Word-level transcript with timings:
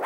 I 0.00 0.04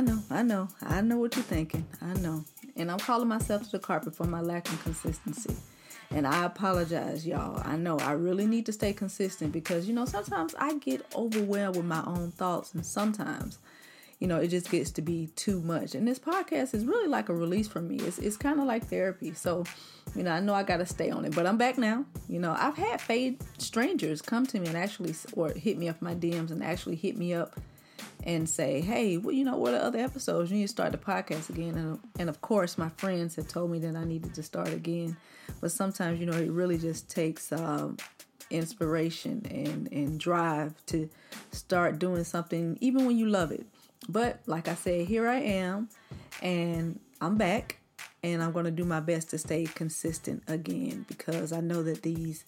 know, 0.00 0.22
I 0.30 0.42
know, 0.42 0.68
I 0.82 1.00
know 1.00 1.16
what 1.16 1.34
you're 1.34 1.42
thinking. 1.42 1.84
I 2.00 2.12
know. 2.20 2.44
And 2.76 2.88
I'm 2.88 2.98
calling 3.00 3.26
myself 3.26 3.64
to 3.64 3.70
the 3.72 3.80
carpet 3.80 4.14
for 4.14 4.24
my 4.24 4.40
lack 4.40 4.68
of 4.68 4.80
consistency. 4.84 5.56
And 6.12 6.28
I 6.28 6.44
apologize, 6.44 7.26
y'all. 7.26 7.60
I 7.64 7.76
know 7.76 7.98
I 7.98 8.12
really 8.12 8.46
need 8.46 8.66
to 8.66 8.72
stay 8.72 8.92
consistent 8.92 9.50
because, 9.50 9.88
you 9.88 9.94
know, 9.94 10.04
sometimes 10.04 10.54
I 10.60 10.74
get 10.74 11.04
overwhelmed 11.16 11.76
with 11.76 11.86
my 11.86 12.04
own 12.06 12.30
thoughts, 12.30 12.72
and 12.72 12.86
sometimes, 12.86 13.58
you 14.18 14.26
know, 14.26 14.38
it 14.38 14.48
just 14.48 14.70
gets 14.70 14.90
to 14.92 15.02
be 15.02 15.28
too 15.36 15.60
much. 15.60 15.94
And 15.94 16.08
this 16.08 16.18
podcast 16.18 16.74
is 16.74 16.86
really 16.86 17.08
like 17.08 17.28
a 17.28 17.34
release 17.34 17.68
for 17.68 17.82
me. 17.82 17.96
It's, 17.96 18.18
it's 18.18 18.36
kind 18.36 18.58
of 18.60 18.66
like 18.66 18.86
therapy. 18.86 19.34
So, 19.34 19.64
you 20.14 20.22
know, 20.22 20.30
I 20.30 20.40
know 20.40 20.54
I 20.54 20.62
got 20.62 20.78
to 20.78 20.86
stay 20.86 21.10
on 21.10 21.24
it, 21.26 21.34
but 21.34 21.46
I'm 21.46 21.58
back 21.58 21.76
now. 21.76 22.04
You 22.28 22.38
know, 22.38 22.56
I've 22.58 22.76
had 22.76 23.00
fade 23.00 23.38
strangers 23.58 24.22
come 24.22 24.46
to 24.46 24.58
me 24.58 24.68
and 24.68 24.76
actually, 24.76 25.14
or 25.34 25.50
hit 25.50 25.76
me 25.76 25.88
up 25.88 26.00
my 26.00 26.14
DMs 26.14 26.50
and 26.50 26.64
actually 26.64 26.96
hit 26.96 27.18
me 27.18 27.34
up 27.34 27.60
and 28.24 28.48
say, 28.48 28.80
hey, 28.80 29.18
well, 29.18 29.34
you 29.34 29.44
know, 29.44 29.56
what 29.56 29.74
are 29.74 29.80
other 29.80 29.98
episodes? 29.98 30.50
You 30.50 30.56
need 30.56 30.64
to 30.64 30.68
start 30.68 30.92
the 30.92 30.98
podcast 30.98 31.50
again. 31.50 31.76
And, 31.76 31.98
and 32.18 32.28
of 32.30 32.40
course, 32.40 32.78
my 32.78 32.88
friends 32.96 33.36
have 33.36 33.48
told 33.48 33.70
me 33.70 33.78
that 33.80 33.94
I 33.94 34.04
needed 34.04 34.34
to 34.34 34.42
start 34.42 34.68
again. 34.68 35.16
But 35.60 35.72
sometimes, 35.72 36.18
you 36.20 36.26
know, 36.26 36.36
it 36.36 36.50
really 36.50 36.78
just 36.78 37.10
takes 37.10 37.52
um, 37.52 37.98
inspiration 38.50 39.46
and, 39.50 39.92
and 39.92 40.18
drive 40.18 40.74
to 40.86 41.08
start 41.52 41.98
doing 41.98 42.24
something, 42.24 42.78
even 42.80 43.04
when 43.06 43.18
you 43.18 43.26
love 43.26 43.52
it. 43.52 43.66
But 44.08 44.40
like 44.46 44.68
I 44.68 44.74
said, 44.74 45.06
here 45.06 45.28
I 45.28 45.40
am, 45.40 45.88
and 46.42 47.00
I'm 47.20 47.36
back, 47.36 47.78
and 48.22 48.42
I'm 48.42 48.52
going 48.52 48.64
to 48.64 48.70
do 48.70 48.84
my 48.84 49.00
best 49.00 49.30
to 49.30 49.38
stay 49.38 49.64
consistent 49.64 50.42
again 50.48 51.04
because 51.08 51.52
I 51.52 51.60
know 51.60 51.82
that 51.82 52.02
these 52.02 52.44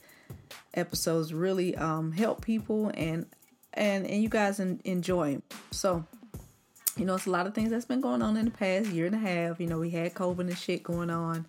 episodes 0.74 1.32
really 1.32 1.76
um, 1.76 2.12
help 2.12 2.44
people 2.44 2.90
and 2.94 3.26
and 3.74 4.06
and 4.06 4.22
you 4.22 4.28
guys 4.28 4.60
enjoy 4.60 5.32
them. 5.32 5.42
So, 5.70 6.04
you 6.96 7.04
know, 7.04 7.14
it's 7.14 7.26
a 7.26 7.30
lot 7.30 7.46
of 7.46 7.54
things 7.54 7.70
that's 7.70 7.84
been 7.84 8.00
going 8.00 8.22
on 8.22 8.36
in 8.36 8.46
the 8.46 8.50
past 8.50 8.88
year 8.88 9.06
and 9.06 9.14
a 9.14 9.18
half. 9.18 9.60
You 9.60 9.66
know, 9.66 9.78
we 9.78 9.90
had 9.90 10.14
COVID 10.14 10.40
and 10.40 10.58
shit 10.58 10.82
going 10.82 11.10
on. 11.10 11.46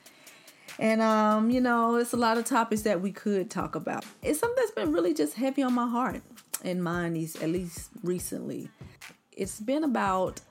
And 0.77 1.01
um, 1.01 1.49
you 1.49 1.61
know, 1.61 1.95
it's 1.95 2.13
a 2.13 2.17
lot 2.17 2.37
of 2.37 2.45
topics 2.45 2.83
that 2.83 3.01
we 3.01 3.11
could 3.11 3.49
talk 3.49 3.75
about. 3.75 4.05
It's 4.21 4.39
something 4.39 4.55
that's 4.55 4.71
been 4.71 4.93
really 4.93 5.13
just 5.13 5.33
heavy 5.35 5.63
on 5.63 5.73
my 5.73 5.87
heart 5.87 6.21
and 6.63 6.83
mind, 6.83 7.15
these 7.15 7.35
at 7.41 7.49
least 7.49 7.89
recently. 8.03 8.69
It's 9.39 9.61
been 9.61 9.85
about 9.85 10.41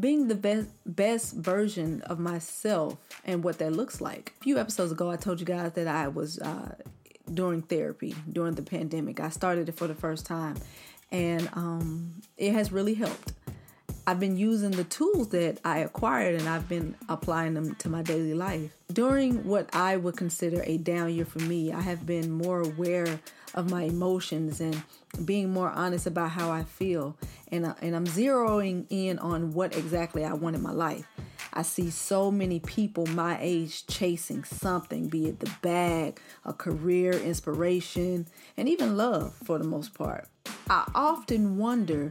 being 0.00 0.28
the 0.28 0.34
best 0.34 0.68
best 0.86 1.34
version 1.34 2.00
of 2.02 2.18
myself 2.18 2.96
and 3.22 3.44
what 3.44 3.58
that 3.58 3.72
looks 3.72 4.00
like. 4.00 4.32
A 4.40 4.44
few 4.44 4.58
episodes 4.58 4.90
ago, 4.90 5.10
I 5.10 5.16
told 5.16 5.38
you 5.38 5.44
guys 5.44 5.72
that 5.72 5.86
I 5.86 6.08
was 6.08 6.38
uh, 6.38 6.74
during 7.32 7.60
therapy 7.60 8.14
during 8.32 8.54
the 8.54 8.62
pandemic. 8.62 9.20
I 9.20 9.28
started 9.28 9.68
it 9.68 9.76
for 9.76 9.86
the 9.86 9.94
first 9.94 10.24
time, 10.24 10.56
and 11.12 11.46
um, 11.52 12.22
it 12.38 12.54
has 12.54 12.72
really 12.72 12.94
helped. 12.94 13.34
I've 14.08 14.18
been 14.18 14.38
using 14.38 14.70
the 14.70 14.84
tools 14.84 15.28
that 15.28 15.58
I 15.66 15.80
acquired 15.80 16.40
and 16.40 16.48
I've 16.48 16.66
been 16.66 16.96
applying 17.10 17.52
them 17.52 17.74
to 17.74 17.90
my 17.90 18.00
daily 18.00 18.32
life. 18.32 18.70
During 18.90 19.44
what 19.44 19.68
I 19.74 19.98
would 19.98 20.16
consider 20.16 20.62
a 20.64 20.78
down 20.78 21.12
year 21.12 21.26
for 21.26 21.40
me, 21.40 21.74
I 21.74 21.82
have 21.82 22.06
been 22.06 22.30
more 22.30 22.62
aware 22.62 23.20
of 23.52 23.70
my 23.70 23.82
emotions 23.82 24.62
and 24.62 24.82
being 25.26 25.50
more 25.50 25.68
honest 25.68 26.06
about 26.06 26.30
how 26.30 26.50
I 26.50 26.62
feel. 26.62 27.18
And, 27.52 27.66
uh, 27.66 27.74
and 27.82 27.94
I'm 27.94 28.06
zeroing 28.06 28.86
in 28.88 29.18
on 29.18 29.52
what 29.52 29.76
exactly 29.76 30.24
I 30.24 30.32
want 30.32 30.56
in 30.56 30.62
my 30.62 30.72
life. 30.72 31.06
I 31.52 31.60
see 31.60 31.90
so 31.90 32.30
many 32.30 32.60
people 32.60 33.04
my 33.08 33.36
age 33.42 33.86
chasing 33.88 34.42
something, 34.42 35.08
be 35.08 35.26
it 35.26 35.40
the 35.40 35.52
bag, 35.60 36.18
a 36.46 36.54
career, 36.54 37.12
inspiration, 37.12 38.26
and 38.56 38.70
even 38.70 38.96
love 38.96 39.34
for 39.44 39.58
the 39.58 39.64
most 39.64 39.92
part. 39.92 40.28
I 40.70 40.90
often 40.94 41.58
wonder 41.58 42.10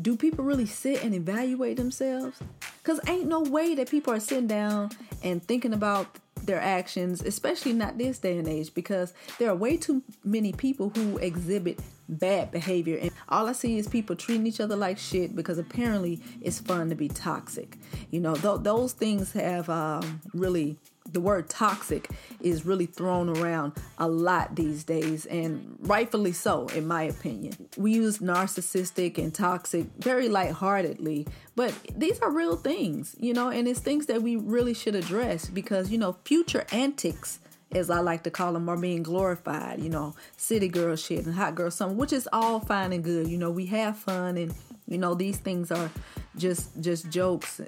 do 0.00 0.16
people 0.16 0.44
really 0.44 0.66
sit 0.66 1.02
and 1.04 1.14
evaluate 1.14 1.76
themselves? 1.76 2.38
Because 2.82 3.00
ain't 3.08 3.26
no 3.26 3.40
way 3.40 3.74
that 3.74 3.90
people 3.90 4.12
are 4.12 4.20
sitting 4.20 4.46
down 4.46 4.90
and 5.22 5.42
thinking 5.42 5.72
about 5.72 6.18
their 6.42 6.60
actions, 6.60 7.22
especially 7.22 7.72
not 7.72 7.96
this 7.96 8.18
day 8.18 8.36
and 8.38 8.48
age, 8.48 8.74
because 8.74 9.14
there 9.38 9.48
are 9.50 9.54
way 9.54 9.76
too 9.76 10.02
many 10.24 10.52
people 10.52 10.90
who 10.90 11.16
exhibit 11.18 11.80
bad 12.08 12.50
behavior. 12.50 12.98
And 13.00 13.10
all 13.28 13.46
I 13.46 13.52
see 13.52 13.78
is 13.78 13.88
people 13.88 14.16
treating 14.16 14.46
each 14.46 14.60
other 14.60 14.76
like 14.76 14.98
shit 14.98 15.34
because 15.34 15.58
apparently 15.58 16.20
it's 16.42 16.58
fun 16.58 16.90
to 16.90 16.94
be 16.94 17.08
toxic. 17.08 17.78
You 18.10 18.20
know, 18.20 18.34
th- 18.34 18.60
those 18.60 18.92
things 18.92 19.32
have 19.32 19.70
um, 19.70 20.20
really 20.34 20.76
the 21.14 21.20
word 21.20 21.48
toxic 21.48 22.10
is 22.40 22.66
really 22.66 22.86
thrown 22.86 23.30
around 23.30 23.72
a 23.98 24.06
lot 24.06 24.54
these 24.54 24.84
days, 24.84 25.24
and 25.26 25.78
rightfully 25.80 26.32
so, 26.32 26.66
in 26.68 26.86
my 26.86 27.04
opinion. 27.04 27.54
We 27.76 27.94
use 27.94 28.18
narcissistic 28.18 29.16
and 29.16 29.34
toxic 29.34 29.86
very 29.98 30.28
lightheartedly, 30.28 31.26
but 31.56 31.74
these 31.96 32.18
are 32.20 32.30
real 32.30 32.56
things, 32.56 33.16
you 33.18 33.32
know, 33.32 33.48
and 33.48 33.66
it's 33.66 33.80
things 33.80 34.06
that 34.06 34.22
we 34.22 34.36
really 34.36 34.74
should 34.74 34.94
address 34.94 35.48
because, 35.48 35.90
you 35.90 35.98
know, 35.98 36.16
future 36.24 36.66
antics 36.72 37.38
as 37.72 37.90
I 37.90 38.00
like 38.00 38.22
to 38.22 38.30
call 38.30 38.52
them, 38.52 38.68
are 38.68 38.76
being 38.76 39.02
glorified. 39.02 39.82
You 39.82 39.90
know, 39.90 40.14
city 40.36 40.68
girl 40.68 40.96
shit 40.96 41.26
and 41.26 41.34
hot 41.34 41.54
girl 41.54 41.70
something, 41.70 41.98
which 41.98 42.12
is 42.12 42.28
all 42.32 42.60
fine 42.60 42.92
and 42.92 43.02
good. 43.02 43.28
You 43.28 43.38
know, 43.38 43.50
we 43.50 43.66
have 43.66 43.96
fun, 43.96 44.36
and 44.36 44.54
you 44.86 44.98
know 44.98 45.14
these 45.14 45.38
things 45.38 45.72
are 45.72 45.90
just 46.36 46.80
just 46.80 47.10
jokes 47.10 47.60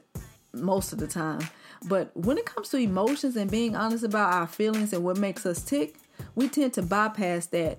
most 0.53 0.93
of 0.93 0.99
the 0.99 1.07
time. 1.07 1.41
But 1.85 2.17
when 2.17 2.39
it 2.39 2.47
comes 2.47 2.69
to 2.71 2.79
emotions 2.79 3.37
and 3.37 3.51
being 3.51 3.77
honest 3.77 4.05
about 4.05 4.33
our 4.33 4.47
feelings 4.47 4.93
and 4.93 5.05
what 5.05 5.19
makes 5.19 5.47
us 5.47 5.63
tick, 5.63 5.97
we 6.35 6.49
tend 6.49 6.75
to 6.75 6.83
bypass 6.83 7.47
that 7.47 7.79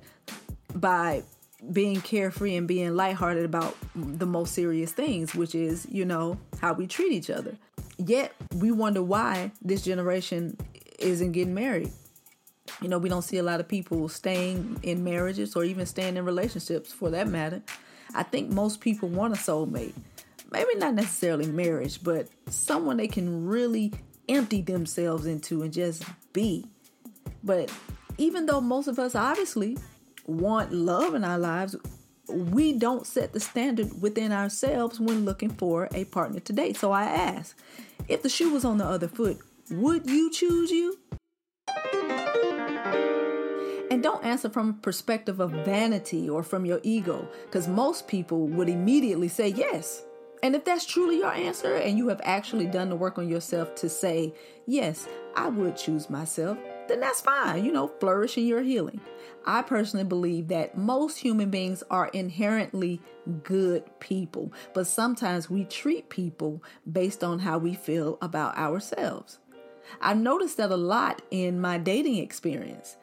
by 0.74 1.24
being 1.72 2.02
carefree 2.02 2.56
and 2.56 2.68
being 2.68 2.96
lighthearted 2.96 3.44
about 3.44 3.76
the 3.96 4.26
most 4.26 4.54
serious 4.54 4.92
things, 4.92 5.34
which 5.34 5.56
is, 5.56 5.88
you 5.90 6.06
know, 6.06 6.38
how 6.62 6.74
we 6.74 6.88
treat 6.88 7.12
each 7.12 7.30
other. 7.30 7.58
Yet 7.98 8.34
we 8.56 8.72
wonder 8.72 9.02
why 9.02 9.52
this 9.62 9.82
generation 9.84 10.56
isn't 11.00 11.32
getting 11.32 11.54
married. 11.54 11.92
You 12.82 12.90
know, 12.90 13.00
we 13.00 13.10
don't 13.10 13.24
see 13.24 13.38
a 13.38 13.44
lot 13.44 13.60
of 13.60 13.68
people 13.68 14.08
staying 14.08 14.80
in 14.84 15.04
marriages 15.04 15.56
or 15.56 15.64
even 15.64 15.86
staying 15.86 16.18
in 16.18 16.26
relationships 16.26 16.94
for 16.94 17.10
that 17.10 17.28
matter. 17.28 17.62
I 18.14 18.24
think 18.24 18.52
most 18.52 18.80
people 18.80 19.10
want 19.10 19.34
a 19.34 19.38
soulmate 19.38 19.94
maybe 20.52 20.76
not 20.76 20.94
necessarily 20.94 21.48
marriage, 21.48 22.04
but 22.04 22.28
someone 22.50 22.98
they 22.98 23.08
can 23.08 23.46
really 23.46 23.94
empty 24.30 24.62
themselves 24.62 25.26
into 25.26 25.62
and 25.62 25.74
just 25.74 26.04
be. 26.34 26.66
But 27.44 27.72
even 28.18 28.46
though 28.46 28.62
most 28.62 28.88
of 28.88 29.00
us 29.00 29.16
obviously 29.16 29.78
want 30.26 30.74
love 30.74 31.14
in 31.16 31.24
our 31.24 31.40
lives, 31.40 31.76
we 32.28 32.74
don't 32.74 33.08
set 33.08 33.32
the 33.32 33.40
standard 33.40 34.02
within 34.02 34.32
ourselves 34.32 35.00
when 35.00 35.24
looking 35.24 35.50
for 35.50 35.88
a 35.94 36.04
partner 36.06 36.42
to 36.42 36.54
date. 36.54 36.76
So 36.76 36.92
I 36.92 37.04
ask, 37.04 37.58
if 38.08 38.22
the 38.22 38.30
shoe 38.30 38.52
was 38.52 38.66
on 38.66 38.78
the 38.78 38.86
other 38.86 39.08
foot, 39.08 39.40
would 39.70 40.10
you 40.10 40.30
choose 40.32 40.72
you? 40.72 40.98
And 43.90 44.04
don't 44.04 44.26
answer 44.26 44.50
from 44.50 44.70
a 44.70 44.74
perspective 44.74 45.40
of 45.40 45.52
vanity 45.52 46.30
or 46.30 46.44
from 46.44 46.66
your 46.66 46.82
ego, 46.84 47.28
because 47.46 47.68
most 47.68 48.08
people 48.08 48.48
would 48.48 48.68
immediately 48.68 49.30
say 49.30 49.48
yes. 49.48 50.04
And 50.44 50.56
if 50.56 50.66
that's 50.66 50.86
truly 50.86 51.18
your 51.18 51.34
answer 51.34 51.76
and 51.76 51.98
you 51.98 52.10
have 52.10 52.22
actually 52.24 52.68
done 52.68 52.90
the 52.90 52.96
work 52.96 53.18
on 53.18 53.28
yourself 53.28 53.74
to 53.76 53.90
say, 53.90 54.34
yes, 54.68 55.08
I 55.36 55.50
would 55.50 55.76
choose 55.76 56.10
myself, 56.10 56.58
then 56.88 57.00
that's 57.00 57.22
fine. 57.22 57.66
You 57.66 57.72
know, 57.72 57.88
flourish 58.00 58.38
in 58.38 58.46
your 58.46 58.62
healing. 58.62 59.02
I 59.46 59.62
personally 59.62 60.04
believe 60.06 60.50
that 60.50 60.78
most 60.78 61.18
human 61.18 61.50
beings 61.50 61.84
are 61.90 62.10
inherently 62.10 63.02
good 63.44 63.84
people, 64.00 64.54
but 64.74 64.88
sometimes 64.88 65.50
we 65.50 65.64
treat 65.66 66.10
people 66.10 66.64
based 66.92 67.24
on 67.24 67.40
how 67.40 67.58
we 67.58 67.74
feel 67.74 68.18
about 68.22 68.58
ourselves. 68.58 69.40
I've 70.02 70.18
noticed 70.18 70.58
that 70.58 70.72
a 70.72 70.78
lot 70.78 71.22
in 71.32 71.60
my 71.60 71.78
dating 71.78 72.18
experience. 72.18 72.98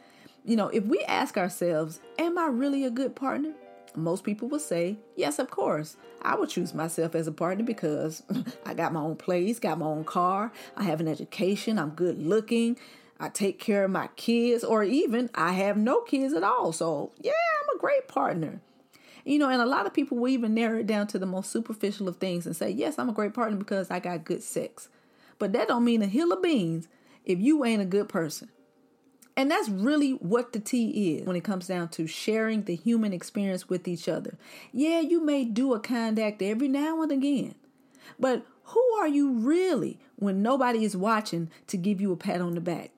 You 0.45 0.57
know, 0.57 0.69
if 0.69 0.85
we 0.85 1.03
ask 1.05 1.37
ourselves, 1.39 2.01
Am 2.19 2.39
I 2.39 2.47
really 2.47 2.85
a 2.85 2.91
good 2.91 3.17
partner? 3.17 3.55
Most 3.97 4.25
people 4.25 4.49
will 4.49 4.59
say, 4.59 4.97
Yes, 5.17 5.39
of 5.39 5.51
course. 5.51 5.97
I 6.23 6.35
would 6.37 6.49
choose 6.49 6.75
myself 6.75 7.15
as 7.15 7.27
a 7.27 7.33
partner 7.33 7.65
because 7.65 8.23
I 8.67 8.75
got 8.75 8.93
my 8.93 9.01
own 9.01 9.17
place, 9.17 9.59
got 9.59 9.79
my 9.79 9.87
own 9.87 10.05
car, 10.05 10.53
I 10.77 10.85
have 10.85 11.01
an 11.01 11.09
education, 11.09 11.79
I'm 11.79 11.91
good 11.91 12.19
looking, 12.19 12.79
I 13.21 13.29
take 13.29 13.59
care 13.59 13.85
of 13.85 13.91
my 13.91 14.09
kids, 14.17 14.65
or 14.65 14.83
even 14.83 15.31
I 15.35 15.53
have 15.53 15.77
no 15.77 16.01
kids 16.01 16.35
at 16.35 16.43
all. 16.43 16.73
So, 16.73 17.13
yeah, 17.21 17.33
I'm 17.63 17.77
a 17.77 17.81
great 17.81 18.09
partner. 18.09 18.61
You 19.25 19.39
know, 19.39 19.49
and 19.49 19.63
a 19.63 19.67
lot 19.67 19.87
of 19.87 19.95
people 19.95 20.19
will 20.19 20.29
even 20.29 20.55
narrow 20.55 20.81
it 20.81 20.87
down 20.87 21.07
to 21.09 21.19
the 21.19 21.27
most 21.27 21.51
superficial 21.51 22.09
of 22.09 22.17
things 22.17 22.47
and 22.47 22.55
say, 22.57 22.71
Yes, 22.71 22.99
I'm 22.99 23.09
a 23.09 23.15
great 23.15 23.35
partner 23.35 23.57
because 23.57 23.91
I 23.91 24.01
got 24.01 24.25
good 24.25 24.43
sex. 24.43 24.89
But 25.39 25.53
that 25.53 25.69
don't 25.69 25.85
mean 25.85 26.03
a 26.03 26.07
hill 26.07 26.33
of 26.33 26.43
beans 26.43 26.89
if 27.25 27.39
you 27.39 27.65
ain't 27.65 27.83
a 27.83 27.87
good 27.87 28.09
person. 28.09 28.51
And 29.37 29.51
that's 29.51 29.69
really 29.69 30.13
what 30.13 30.53
the 30.53 30.61
T 30.61 31.17
is 31.17 31.27
when 31.27 31.35
it 31.37 31.43
comes 31.43 31.67
down 31.67 31.89
to 31.91 32.07
sharing 32.07 32.65
the 32.65 32.77
human 32.77 33.13
experience 33.13 33.69
with 33.69 33.89
each 33.89 34.09
other. 34.09 34.39
Yeah, 34.73 35.01
you 35.01 35.21
may 35.25 35.45
do 35.45 35.75
a 35.75 35.81
kind 35.81 36.19
act 36.19 36.41
every 36.41 36.69
now 36.69 37.03
and 37.03 37.11
again, 37.11 37.57
but 38.19 38.47
Who 38.69 38.83
are 38.99 39.09
you 39.09 39.31
really 39.31 39.99
when 40.17 40.43
nobody 40.43 40.85
is 40.85 40.97
watching 40.97 41.51
to 41.67 41.77
give 41.77 42.01
you 42.01 42.13
a 42.13 42.17
pat 42.17 42.41
on 42.41 42.55
the 42.55 42.61
back? 42.61 42.91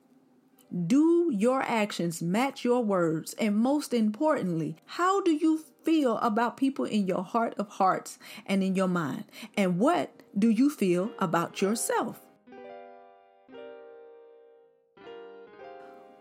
Do 0.85 1.31
your 1.33 1.61
actions 1.61 2.21
match 2.21 2.63
your 2.63 2.83
words? 2.83 3.33
And 3.33 3.55
most 3.55 3.93
importantly, 3.93 4.77
how 4.85 5.21
do 5.21 5.31
you 5.31 5.63
feel 5.83 6.17
about 6.17 6.57
people 6.57 6.85
in 6.85 7.07
your 7.07 7.23
heart 7.23 7.53
of 7.57 7.69
hearts 7.69 8.17
and 8.45 8.63
in 8.63 8.75
your 8.75 8.87
mind? 8.87 9.25
And 9.55 9.79
what 9.79 10.11
do 10.37 10.49
you 10.49 10.69
feel 10.69 11.11
about 11.19 11.61
yourself? 11.61 12.21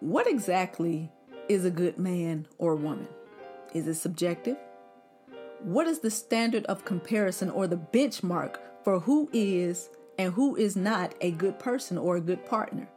What 0.01 0.27
exactly 0.27 1.11
is 1.49 1.65
a 1.65 1.71
good 1.71 1.99
man 1.99 2.47
or 2.59 2.77
woman? 2.77 3.09
Is 3.73 3.87
it 3.87 3.95
subjective? 3.95 4.59
What 5.61 5.87
is 5.87 6.01
the 6.01 6.11
standard 6.11 6.67
of 6.67 6.85
comparison 6.85 7.49
or 7.49 7.67
the 7.67 7.79
benchmark 7.79 8.57
for 8.85 9.01
who 9.01 9.31
is 9.33 9.89
and 10.19 10.35
who 10.35 10.55
is 10.55 10.77
not 10.77 11.15
a 11.23 11.31
good 11.31 11.59
person 11.59 11.97
or 11.97 12.17
a 12.17 12.21
good 12.21 12.45
partner? 12.45 12.89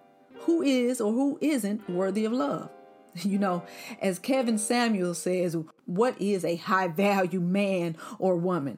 Who 0.42 0.62
is 0.62 1.00
or 1.00 1.14
who 1.14 1.38
isn't 1.42 1.90
worthy 1.90 2.26
of 2.26 2.34
love? 2.34 2.70
You 3.24 3.40
know, 3.40 3.64
as 4.02 4.20
Kevin 4.20 4.60
Samuels 4.60 5.18
says, 5.18 5.58
what 5.86 6.22
is 6.22 6.46
a 6.46 6.58
high 6.58 6.88
value 6.88 7.42
man 7.42 7.98
or 8.20 8.36
woman? 8.36 8.78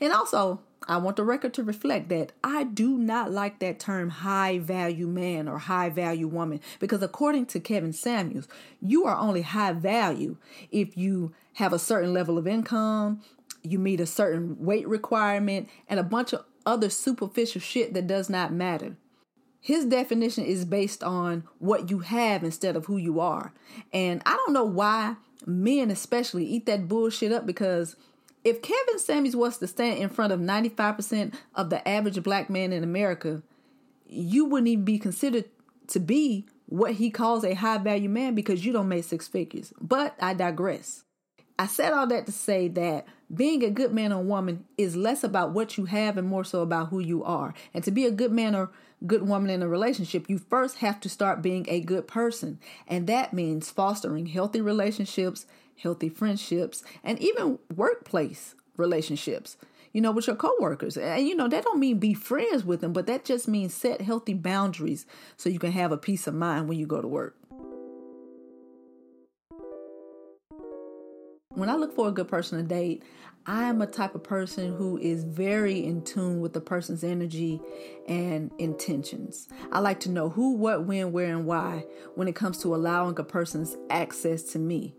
And 0.00 0.12
also, 0.12 0.62
I 0.88 0.98
want 0.98 1.16
the 1.16 1.24
record 1.24 1.52
to 1.54 1.64
reflect 1.64 2.08
that 2.10 2.32
I 2.44 2.64
do 2.64 2.96
not 2.96 3.32
like 3.32 3.58
that 3.58 3.80
term 3.80 4.08
high 4.08 4.58
value 4.58 5.08
man 5.08 5.48
or 5.48 5.58
high 5.58 5.90
value 5.90 6.28
woman 6.28 6.60
because, 6.78 7.02
according 7.02 7.46
to 7.46 7.60
Kevin 7.60 7.92
Samuels, 7.92 8.46
you 8.80 9.04
are 9.04 9.16
only 9.16 9.42
high 9.42 9.72
value 9.72 10.36
if 10.70 10.96
you 10.96 11.32
have 11.54 11.72
a 11.72 11.78
certain 11.78 12.14
level 12.14 12.38
of 12.38 12.46
income, 12.46 13.20
you 13.62 13.78
meet 13.78 14.00
a 14.00 14.06
certain 14.06 14.56
weight 14.64 14.86
requirement, 14.86 15.68
and 15.88 15.98
a 15.98 16.04
bunch 16.04 16.32
of 16.32 16.44
other 16.64 16.90
superficial 16.90 17.60
shit 17.60 17.94
that 17.94 18.06
does 18.06 18.30
not 18.30 18.52
matter. 18.52 18.96
His 19.60 19.84
definition 19.84 20.44
is 20.44 20.64
based 20.64 21.02
on 21.02 21.42
what 21.58 21.90
you 21.90 21.98
have 22.00 22.44
instead 22.44 22.76
of 22.76 22.86
who 22.86 22.96
you 22.98 23.18
are. 23.18 23.52
And 23.92 24.22
I 24.24 24.36
don't 24.36 24.52
know 24.52 24.64
why 24.64 25.16
men, 25.44 25.90
especially, 25.90 26.44
eat 26.44 26.66
that 26.66 26.86
bullshit 26.86 27.32
up 27.32 27.46
because 27.46 27.96
if 28.46 28.62
Kevin 28.62 29.00
Samuels 29.00 29.34
was 29.34 29.58
to 29.58 29.66
stand 29.66 29.98
in 29.98 30.08
front 30.08 30.32
of 30.32 30.38
95% 30.38 31.34
of 31.56 31.68
the 31.68 31.86
average 31.86 32.22
black 32.22 32.48
man 32.48 32.72
in 32.72 32.84
America, 32.84 33.42
you 34.06 34.44
wouldn't 34.44 34.68
even 34.68 34.84
be 34.84 35.00
considered 35.00 35.46
to 35.88 35.98
be 35.98 36.46
what 36.66 36.92
he 36.92 37.10
calls 37.10 37.42
a 37.42 37.54
high 37.54 37.78
value 37.78 38.08
man 38.08 38.36
because 38.36 38.64
you 38.64 38.72
don't 38.72 38.88
make 38.88 39.02
six 39.02 39.26
figures. 39.26 39.72
But 39.80 40.14
I 40.20 40.32
digress. 40.32 41.02
I 41.58 41.66
said 41.66 41.92
all 41.92 42.06
that 42.06 42.26
to 42.26 42.32
say 42.32 42.68
that 42.68 43.06
being 43.34 43.64
a 43.64 43.70
good 43.70 43.92
man 43.92 44.12
or 44.12 44.22
woman 44.22 44.64
is 44.78 44.94
less 44.94 45.24
about 45.24 45.50
what 45.50 45.76
you 45.76 45.86
have 45.86 46.16
and 46.16 46.28
more 46.28 46.44
so 46.44 46.60
about 46.60 46.90
who 46.90 47.00
you 47.00 47.24
are. 47.24 47.52
And 47.74 47.82
to 47.82 47.90
be 47.90 48.06
a 48.06 48.12
good 48.12 48.30
man 48.30 48.54
or 48.54 48.70
good 49.04 49.26
woman 49.26 49.50
in 49.50 49.60
a 49.60 49.68
relationship, 49.68 50.30
you 50.30 50.38
first 50.38 50.78
have 50.78 51.00
to 51.00 51.08
start 51.08 51.42
being 51.42 51.66
a 51.68 51.80
good 51.80 52.06
person. 52.06 52.60
And 52.86 53.08
that 53.08 53.32
means 53.32 53.72
fostering 53.72 54.26
healthy 54.26 54.60
relationships, 54.60 55.46
healthy 55.80 56.08
friendships, 56.08 56.82
and 57.04 57.18
even 57.20 57.58
workplace 57.74 58.54
relationships. 58.76 59.56
You 59.92 60.02
know, 60.02 60.12
with 60.12 60.26
your 60.26 60.36
coworkers. 60.36 60.98
And 60.98 61.26
you 61.26 61.34
know, 61.34 61.48
that 61.48 61.64
don't 61.64 61.80
mean 61.80 61.98
be 61.98 62.12
friends 62.12 62.64
with 62.64 62.82
them, 62.82 62.92
but 62.92 63.06
that 63.06 63.24
just 63.24 63.48
means 63.48 63.72
set 63.72 64.02
healthy 64.02 64.34
boundaries 64.34 65.06
so 65.38 65.48
you 65.48 65.58
can 65.58 65.72
have 65.72 65.90
a 65.90 65.96
peace 65.96 66.26
of 66.26 66.34
mind 66.34 66.68
when 66.68 66.78
you 66.78 66.86
go 66.86 67.00
to 67.00 67.08
work. 67.08 67.34
When 71.56 71.70
I 71.70 71.76
look 71.76 71.94
for 71.94 72.08
a 72.08 72.12
good 72.12 72.28
person 72.28 72.58
to 72.58 72.64
date, 72.64 73.02
I 73.46 73.64
am 73.64 73.80
a 73.80 73.86
type 73.86 74.14
of 74.14 74.22
person 74.22 74.74
who 74.76 74.98
is 74.98 75.24
very 75.24 75.82
in 75.82 76.02
tune 76.02 76.40
with 76.40 76.52
the 76.52 76.60
person's 76.60 77.02
energy 77.02 77.62
and 78.06 78.50
intentions. 78.58 79.48
I 79.72 79.78
like 79.78 80.00
to 80.00 80.10
know 80.10 80.28
who, 80.28 80.52
what, 80.56 80.84
when, 80.84 81.12
where, 81.12 81.34
and 81.34 81.46
why 81.46 81.86
when 82.14 82.28
it 82.28 82.34
comes 82.34 82.58
to 82.58 82.74
allowing 82.74 83.18
a 83.18 83.24
person's 83.24 83.76
access 83.88 84.42
to 84.52 84.58
me, 84.58 84.94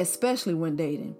especially 0.00 0.54
when 0.54 0.76
dating. 0.76 1.16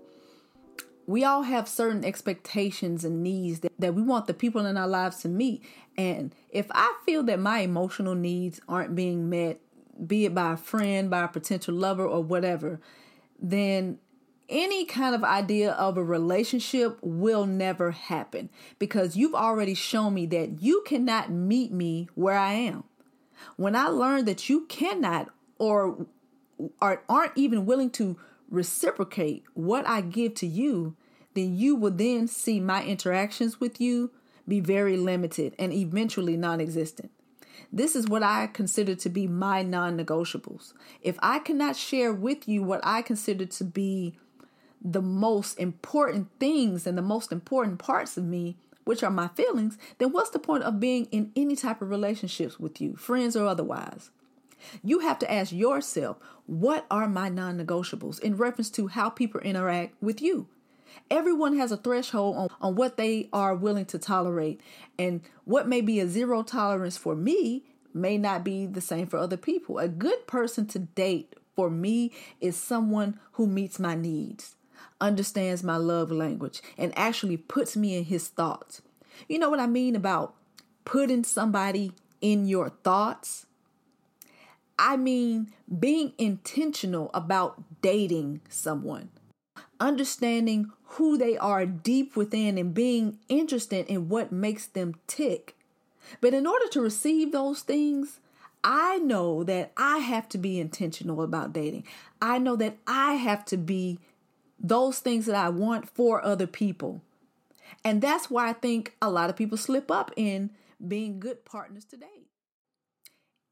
We 1.07 1.25
all 1.25 1.43
have 1.43 1.69
certain 1.69 2.05
expectations 2.05 3.05
and 3.05 3.23
needs 3.23 3.61
that, 3.61 3.73
that 3.79 3.95
we 3.95 4.03
want 4.03 4.27
the 4.27 4.35
people 4.35 4.65
in 4.65 4.77
our 4.77 4.87
lives 4.87 5.19
to 5.19 5.29
meet. 5.29 5.65
And 5.97 6.35
if 6.51 6.67
I 6.71 6.97
feel 7.05 7.23
that 7.25 7.41
my 7.41 7.61
emotional 7.61 8.15
needs 8.15 8.61
aren't 8.69 8.95
being 8.95 9.29
met, 9.29 9.61
be 10.07 10.25
it 10.25 10.35
by 10.35 10.53
a 10.53 10.57
friend, 10.57 11.11
by 11.11 11.25
a 11.25 11.29
potential 11.29 11.75
lover, 11.75 12.07
or 12.07 12.23
whatever, 12.23 12.81
then 13.41 13.99
any 14.49 14.85
kind 14.85 15.15
of 15.15 15.23
idea 15.23 15.73
of 15.73 15.97
a 15.97 16.05
relationship 16.05 16.99
will 17.03 17.47
never 17.47 17.91
happen 17.91 18.49
because 18.79 19.17
you've 19.17 19.35
already 19.35 19.75
shown 19.75 20.15
me 20.15 20.27
that 20.27 20.63
you 20.63 20.83
cannot 20.87 21.31
meet 21.31 21.73
me 21.73 22.09
where 22.15 22.37
I 22.37 22.53
am. 22.53 22.85
When 23.57 23.77
I 23.77 23.87
learned 23.87 24.27
that 24.29 24.49
you 24.49 24.67
cannot 24.67 25.29
or 25.59 26.07
aren't 26.81 27.33
even 27.37 27.67
willing 27.67 27.91
to 27.91 28.19
reciprocate 28.51 29.45
what 29.55 29.87
I 29.87 30.01
give 30.01 30.35
to 30.37 30.47
you, 30.47 30.97
then 31.35 31.57
you 31.57 31.77
will 31.77 31.93
then 31.93 32.27
see 32.27 32.61
my 32.61 32.85
interactions 32.85 33.61
with 33.61 33.81
you 33.81 34.11
be 34.49 34.61
very 34.61 34.97
limited 34.97 35.55
and 35.59 35.73
eventually 35.73 36.37
non 36.37 36.61
existent. 36.61 37.11
This 37.73 37.95
is 37.95 38.09
what 38.09 38.23
I 38.23 38.49
consider 38.49 38.95
to 38.97 39.09
be 39.09 39.27
my 39.27 39.63
non 39.63 39.97
negotiables. 39.97 40.73
If 41.03 41.17
I 41.23 41.39
cannot 41.39 41.77
share 41.77 42.13
with 42.13 42.49
you 42.49 42.63
what 42.63 42.81
I 42.83 43.03
consider 43.03 43.47
to 43.47 43.65
be 43.65 44.17
the 44.83 45.03
most 45.03 45.59
important 45.59 46.29
things 46.41 46.87
and 46.87 46.97
the 46.97 47.03
most 47.03 47.33
important 47.33 47.79
parts 47.79 48.17
of 48.17 48.25
me, 48.25 48.57
which 48.85 49.03
are 49.03 49.11
my 49.11 49.29
feelings, 49.29 49.79
then 49.99 50.11
what's 50.11 50.31
the 50.31 50.39
point 50.39 50.65
of 50.65 50.81
being 50.81 51.05
in 51.07 51.31
any 51.37 51.55
type 51.55 51.81
of 51.83 51.91
relationships 51.91 52.59
with 52.59 52.81
you, 52.81 52.97
friends 52.97 53.37
or 53.37 53.47
otherwise? 53.47 54.11
You 54.83 55.01
have 55.01 55.19
to 55.21 55.31
ask 55.31 55.53
yourself, 55.53 56.19
what 56.47 56.87
are 56.91 57.09
my 57.09 57.29
non 57.29 57.59
negotiables 57.59 58.21
in 58.21 58.37
reference 58.37 58.71
to 58.71 58.89
how 58.89 59.11
people 59.11 59.41
interact 59.41 59.95
with 60.01 60.21
you? 60.21 60.49
Everyone 61.11 61.57
has 61.57 61.73
a 61.73 61.77
threshold 61.77 62.37
on, 62.37 62.49
on 62.61 62.75
what 62.75 62.97
they 62.97 63.29
are 63.33 63.55
willing 63.55 63.87
to 63.87 63.99
tolerate, 63.99 64.61
and 64.99 65.23
what 65.45 65.69
may 65.69 65.81
be 65.81 66.01
a 66.01 66.09
zero 66.09 66.43
tolerance 66.43 66.97
for 66.97 67.15
me 67.15 67.65
may 67.95 68.19
not 68.19 68.45
be 68.45 68.67
the 68.67 68.81
same 68.81 69.07
for 69.07 69.17
other 69.17 69.37
people. 69.37 69.79
A 69.79 69.89
good 69.89 70.27
person 70.27 70.67
to 70.69 70.79
date 70.79 71.35
for 71.57 71.71
me 71.71 72.13
is 72.41 72.57
someone 72.57 73.19
who 73.33 73.47
meets 73.47 73.79
my 73.79 73.95
needs 73.95 74.57
understands 75.01 75.65
my 75.65 75.77
love 75.77 76.11
language 76.11 76.61
and 76.77 76.97
actually 76.97 77.37
puts 77.37 77.77
me 77.77 77.97
in 77.97 78.05
his 78.05 78.29
thoughts. 78.29 78.83
You 79.29 79.39
know 79.39 79.51
what 79.51 79.61
I 79.61 79.67
mean 79.67 79.97
about 79.97 80.35
putting 80.85 81.25
somebody 81.25 81.93
in 82.21 82.47
your 82.47 82.71
thoughts? 82.71 83.47
I 84.81 84.97
mean 84.97 85.53
being 85.79 86.15
intentional 86.17 87.11
about 87.13 87.63
dating 87.83 88.41
someone, 88.49 89.11
understanding 89.79 90.73
who 90.95 91.19
they 91.19 91.37
are 91.37 91.67
deep 91.67 92.17
within, 92.17 92.57
and 92.57 92.73
being 92.73 93.19
interested 93.29 93.87
in 93.87 94.09
what 94.09 94.33
makes 94.33 94.67
them 94.67 94.97
tick. 95.07 95.55
But 96.21 96.33
in 96.33 96.47
order 96.47 96.67
to 96.69 96.81
receive 96.81 97.31
those 97.31 97.61
things, 97.61 98.21
I 98.65 98.99
know 98.99 99.45
that 99.45 99.73
I 99.77 99.99
have 99.99 100.29
to 100.31 100.39
be 100.39 100.59
intentional 100.59 101.23
about 101.23 101.53
dating. 101.53 101.85
I 102.21 102.39
know 102.39 102.57
that 102.57 102.79
I 102.87 103.15
have 103.15 103.45
to 103.47 103.59
be 103.59 103.99
those 104.59 104.99
things 104.99 105.27
that 105.27 105.37
I 105.37 105.51
want 105.51 105.89
for 105.91 106.25
other 106.25 106.47
people. 106.47 107.03
And 107.85 108.01
that's 108.01 108.31
why 108.31 108.49
I 108.49 108.55
think 108.55 108.97
a 109.01 109.11
lot 109.11 109.31
of 109.31 109.37
people 109.37 109.59
slip 109.59 109.91
up 109.91 110.11
in 110.17 110.51
being 110.87 111.21
good 111.21 111.45
partners 111.45 111.85
today. 111.85 112.30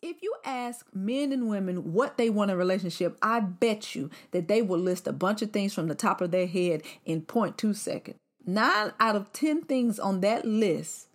If 0.00 0.22
you 0.22 0.32
ask 0.44 0.86
men 0.94 1.32
and 1.32 1.48
women 1.48 1.92
what 1.92 2.16
they 2.18 2.30
want 2.30 2.52
in 2.52 2.54
a 2.54 2.58
relationship, 2.58 3.18
I 3.20 3.40
bet 3.40 3.96
you 3.96 4.10
that 4.30 4.46
they 4.46 4.62
will 4.62 4.78
list 4.78 5.08
a 5.08 5.12
bunch 5.12 5.42
of 5.42 5.50
things 5.50 5.74
from 5.74 5.88
the 5.88 5.96
top 5.96 6.20
of 6.20 6.30
their 6.30 6.46
head 6.46 6.82
in 7.04 7.22
0.2 7.22 7.74
seconds. 7.74 8.16
Nine 8.46 8.92
out 9.00 9.16
of 9.16 9.32
10 9.32 9.62
things 9.62 9.98
on 9.98 10.20
that 10.20 10.44
list 10.44 11.08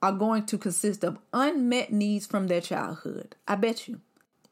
are 0.00 0.12
going 0.12 0.46
to 0.46 0.58
consist 0.58 1.02
of 1.02 1.18
unmet 1.32 1.92
needs 1.92 2.24
from 2.24 2.46
their 2.46 2.60
childhood. 2.60 3.34
I 3.48 3.56
bet 3.56 3.88
you. 3.88 4.00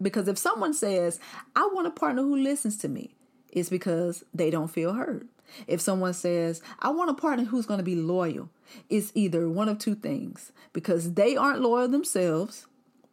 Because 0.00 0.26
if 0.26 0.38
someone 0.38 0.75
says, 0.75 1.21
I 1.54 1.69
want 1.73 1.87
a 1.87 1.90
partner 1.90 2.23
who 2.23 2.37
listens 2.37 2.76
to 2.78 2.88
me, 2.88 3.14
it's 3.50 3.69
because 3.69 4.25
they 4.35 4.50
don't 4.50 4.73
feel 4.73 4.95
heard. 4.95 5.28
If 5.69 5.81
someone 5.81 6.14
says, 6.14 6.62
I 6.81 6.90
want 6.90 7.11
a 7.11 7.14
partner 7.14 7.45
who's 7.45 7.66
going 7.66 7.78
to 7.78 7.85
be 7.85 7.95
loyal, 7.95 8.50
it's 8.90 9.12
either 9.14 9.49
one 9.49 9.69
of 9.69 9.78
two 9.78 9.95
things 9.95 10.50
because 10.73 11.12
they 11.14 11.37
aren't 11.37 11.61
loyal 11.61 11.87
themselves 11.87 12.66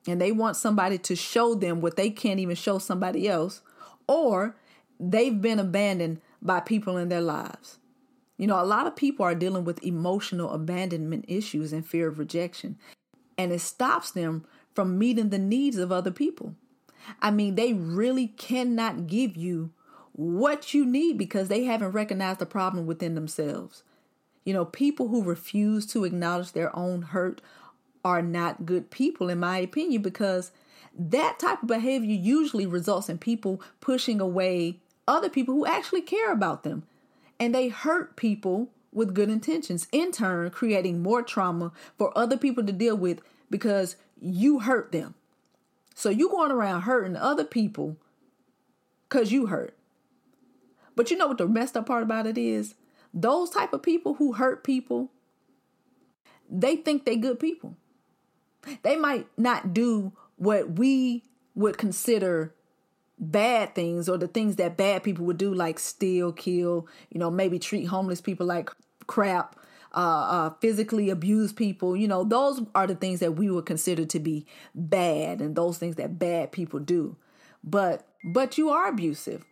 and 0.08 0.20
they 0.20 0.32
want 0.32 0.56
somebody 0.56 0.98
to 0.98 1.16
show 1.16 1.56
them 1.56 1.82
what 1.82 1.96
they 1.96 2.10
can't 2.10 2.40
even 2.40 2.56
show 2.56 2.80
somebody 2.80 3.28
else, 3.28 3.62
or 4.08 4.56
they've 5.00 5.42
been 5.42 5.60
abandoned 5.60 6.22
by 6.42 6.60
people 6.60 6.98
in 6.98 7.10
their 7.10 7.22
lives. 7.22 7.78
You 8.38 8.48
know, 8.48 8.62
a 8.62 8.64
lot 8.64 8.88
of 8.88 8.96
people 8.96 9.26
are 9.26 9.36
dealing 9.36 9.66
with 9.66 9.84
emotional 9.84 10.52
abandonment 10.52 11.26
issues 11.28 11.74
and 11.74 11.86
fear 11.86 12.08
of 12.08 12.20
rejection, 12.20 12.78
and 13.38 13.52
it 13.52 13.60
stops 13.60 14.12
them 14.12 14.46
from 14.74 14.98
meeting 14.98 15.30
the 15.30 15.38
needs 15.38 15.78
of 15.78 15.92
other 15.92 16.12
people. 16.12 16.56
I 17.22 17.32
mean, 17.32 17.56
they 17.56 17.74
really 17.74 18.28
cannot 18.28 19.08
give 19.08 19.36
you 19.36 19.72
what 20.14 20.74
you 20.74 20.86
need 20.86 21.18
because 21.18 21.48
they 21.48 21.64
haven't 21.64 21.92
recognized 21.92 22.40
the 22.40 22.46
problem 22.46 22.86
within 22.86 23.16
themselves. 23.16 23.84
You 24.44 24.54
know, 24.54 24.66
people 24.66 25.10
who 25.10 25.24
refuse 25.24 25.86
to 25.88 26.04
acknowledge 26.04 26.52
their 26.52 26.76
own 26.76 27.04
hurt 27.04 27.42
are 28.04 28.22
not 28.22 28.66
good 28.66 28.90
people, 28.92 29.30
in 29.30 29.40
my 29.40 29.58
opinion, 29.58 30.02
because 30.02 30.52
that 30.98 31.40
type 31.40 31.62
of 31.62 31.68
behavior 31.68 32.14
usually 32.14 32.66
results 32.66 33.10
in 33.10 33.18
people 33.18 33.62
pushing 33.80 34.20
away 34.20 34.80
other 35.08 35.30
people 35.30 35.54
who 35.54 35.66
actually 35.66 36.02
care 36.02 36.32
about 36.32 36.64
them. 36.64 36.84
And 37.40 37.56
they 37.56 37.70
hurt 37.70 38.16
people 38.16 38.70
with 38.92 39.14
good 39.14 39.30
intentions, 39.30 39.88
in 39.92 40.12
turn, 40.12 40.50
creating 40.50 41.02
more 41.02 41.22
trauma 41.22 41.72
for 41.98 42.18
other 42.18 42.38
people 42.38 42.66
to 42.66 42.74
deal 42.74 42.98
with 42.98 43.22
because 43.50 43.96
you 44.20 44.60
hurt 44.60 44.92
them. 44.92 45.16
So 45.96 46.10
you 46.10 46.30
going 46.30 46.52
around 46.52 46.82
hurting 46.82 47.16
other 47.16 47.44
people 47.44 47.98
because 49.08 49.32
you 49.32 49.48
hurt. 49.48 49.76
But 50.96 51.12
you 51.12 51.18
know 51.18 51.28
what 51.28 51.38
the 51.38 51.48
messed 51.48 51.78
up 51.78 51.86
part 51.86 52.04
about 52.04 52.28
it 52.28 52.38
is? 52.38 52.76
Those 53.14 53.50
type 53.50 53.74
of 53.74 53.82
people 53.82 54.16
who 54.16 54.34
hurt 54.34 54.64
people, 54.64 55.10
they 56.50 56.76
think 56.76 57.06
they 57.06 57.16
good 57.16 57.40
people. 57.40 57.76
They 58.84 58.96
might 58.96 59.28
not 59.38 59.74
do 59.74 60.12
what 60.38 60.78
we 60.78 61.24
would 61.56 61.78
consider 61.78 62.54
bad 63.20 63.76
things 63.76 64.08
or 64.08 64.18
the 64.18 64.28
things 64.28 64.56
that 64.56 64.78
bad 64.78 65.04
people 65.04 65.26
would 65.26 65.38
do, 65.38 65.54
like 65.54 65.78
steal, 65.78 66.32
kill, 66.32 66.88
you 67.10 67.20
know, 67.20 67.30
maybe 67.30 67.60
treat 67.60 67.86
homeless 67.86 68.22
people 68.22 68.46
like 68.46 68.70
crap, 69.08 69.56
uh, 69.94 69.98
uh, 69.98 70.50
physically 70.62 71.10
abuse 71.10 71.52
people. 71.52 71.96
You 71.96 72.08
know, 72.08 72.24
those 72.24 72.62
are 72.74 72.88
the 72.88 72.96
things 72.96 73.20
that 73.20 73.34
we 73.34 73.50
would 73.50 73.66
consider 73.66 74.06
to 74.06 74.20
be 74.20 74.46
bad 74.74 75.42
and 75.42 75.56
those 75.56 75.78
things 75.78 75.96
that 75.96 76.20
bad 76.20 76.52
people 76.52 76.80
do. 76.80 77.18
But 77.64 78.08
but 78.34 78.58
you 78.58 78.70
are 78.70 78.88
abusive. 78.88 79.46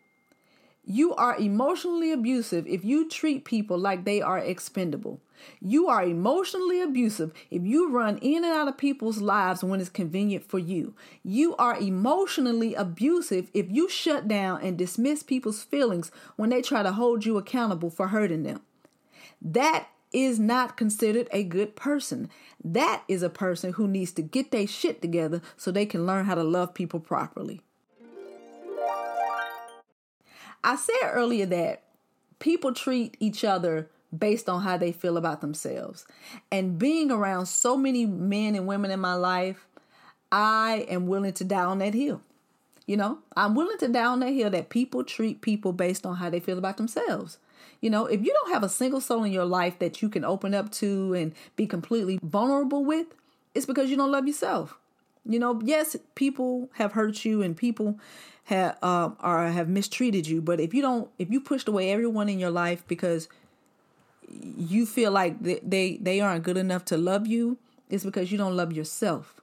You 0.89 1.13
are 1.15 1.37
emotionally 1.37 2.13
abusive 2.13 2.65
if 2.65 2.85
you 2.85 3.09
treat 3.09 3.43
people 3.43 3.77
like 3.77 4.05
they 4.05 4.21
are 4.21 4.37
expendable. 4.37 5.19
You 5.59 5.89
are 5.89 6.01
emotionally 6.01 6.79
abusive 6.79 7.33
if 7.51 7.63
you 7.63 7.91
run 7.91 8.17
in 8.19 8.45
and 8.45 8.53
out 8.53 8.69
of 8.69 8.77
people's 8.77 9.19
lives 9.19 9.65
when 9.65 9.81
it's 9.81 9.89
convenient 9.89 10.49
for 10.49 10.59
you. 10.59 10.95
You 11.25 11.57
are 11.57 11.77
emotionally 11.77 12.73
abusive 12.73 13.51
if 13.53 13.69
you 13.69 13.89
shut 13.89 14.29
down 14.29 14.61
and 14.61 14.77
dismiss 14.77 15.23
people's 15.23 15.61
feelings 15.61 16.09
when 16.37 16.51
they 16.51 16.61
try 16.61 16.83
to 16.83 16.93
hold 16.93 17.25
you 17.25 17.37
accountable 17.37 17.89
for 17.89 18.07
hurting 18.07 18.43
them. 18.43 18.61
That 19.41 19.89
is 20.13 20.39
not 20.39 20.77
considered 20.77 21.27
a 21.33 21.43
good 21.43 21.75
person. 21.75 22.29
That 22.63 23.03
is 23.09 23.23
a 23.23 23.29
person 23.29 23.73
who 23.73 23.89
needs 23.89 24.13
to 24.13 24.21
get 24.21 24.51
their 24.51 24.67
shit 24.67 25.01
together 25.01 25.41
so 25.57 25.69
they 25.69 25.85
can 25.85 26.05
learn 26.05 26.27
how 26.27 26.35
to 26.35 26.45
love 26.45 26.73
people 26.73 27.01
properly. 27.01 27.59
I 30.67 30.75
said 30.75 31.11
earlier 31.13 31.45
that 31.45 31.83
people 32.39 32.73
treat 32.73 33.15
each 33.21 33.45
other 33.45 33.87
based 34.15 34.49
on 34.49 34.63
how 34.63 34.75
they 34.75 34.91
feel 34.91 35.15
about 35.15 35.39
themselves. 35.39 36.05
And 36.51 36.77
being 36.77 37.09
around 37.09 37.45
so 37.45 37.77
many 37.77 38.05
men 38.05 38.53
and 38.53 38.67
women 38.67 38.91
in 38.91 38.99
my 38.99 39.13
life, 39.13 39.65
I 40.29 40.85
am 40.89 41.07
willing 41.07 41.31
to 41.31 41.45
die 41.45 41.63
on 41.63 41.77
that 41.77 41.93
hill. 41.93 42.19
You 42.85 42.97
know, 42.97 43.19
I'm 43.33 43.55
willing 43.55 43.77
to 43.77 43.87
die 43.87 44.07
on 44.07 44.19
that 44.19 44.33
hill 44.33 44.49
that 44.49 44.67
people 44.67 45.05
treat 45.05 45.39
people 45.39 45.71
based 45.71 46.05
on 46.05 46.17
how 46.17 46.29
they 46.29 46.41
feel 46.41 46.57
about 46.57 46.75
themselves. 46.75 47.37
You 47.79 47.89
know, 47.89 48.05
if 48.05 48.21
you 48.21 48.33
don't 48.33 48.51
have 48.51 48.63
a 48.63 48.69
single 48.69 48.99
soul 48.99 49.23
in 49.23 49.31
your 49.31 49.45
life 49.45 49.79
that 49.79 50.01
you 50.01 50.09
can 50.09 50.25
open 50.25 50.53
up 50.53 50.69
to 50.73 51.13
and 51.13 51.33
be 51.55 51.65
completely 51.65 52.19
vulnerable 52.21 52.83
with, 52.83 53.07
it's 53.55 53.65
because 53.65 53.89
you 53.89 53.95
don't 53.95 54.11
love 54.11 54.27
yourself. 54.27 54.77
You 55.25 55.39
know, 55.39 55.61
yes, 55.63 55.95
people 56.15 56.69
have 56.73 56.91
hurt 56.91 57.23
you 57.23 57.41
and 57.41 57.55
people 57.55 57.99
have 58.47 58.77
uh, 58.81 59.09
or 59.21 59.47
have 59.47 59.67
mistreated 59.67 60.25
you, 60.25 60.41
but 60.41 60.61
if 60.61 60.73
you 60.73 60.81
don't, 60.81 61.09
if 61.19 61.29
you 61.29 61.41
pushed 61.41 61.67
away 61.67 61.91
everyone 61.91 62.29
in 62.29 62.39
your 62.39 62.49
life 62.49 62.81
because 62.87 63.27
you 64.29 64.85
feel 64.85 65.11
like 65.11 65.41
they, 65.41 65.59
they 65.61 65.97
they 65.97 66.21
aren't 66.21 66.43
good 66.43 66.55
enough 66.55 66.85
to 66.85 66.97
love 66.97 67.27
you, 67.27 67.57
it's 67.89 68.05
because 68.05 68.31
you 68.31 68.37
don't 68.37 68.55
love 68.55 68.71
yourself. 68.71 69.41